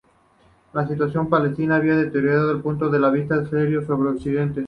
[0.73, 4.59] La situación palestina había deteriorado el punto de vista sirio sobre Occidente.